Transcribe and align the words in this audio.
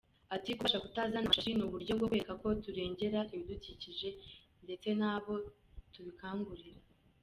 Ati 0.35 0.49
“Kubasaba 0.57 0.83
kutazana 0.85 1.19
amashashi 1.21 1.51
ni 1.57 1.63
uburyo 1.67 1.91
bwo 1.97 2.07
kubereka 2.09 2.33
ko 2.41 2.47
turengera 2.63 3.19
ibidukikije 3.33 4.09
ndetse 4.63 4.87
nabo 4.99 5.33
tubibakangurira. 5.93 6.79